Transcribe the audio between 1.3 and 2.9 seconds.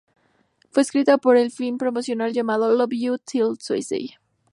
un film promocional llamado ""Love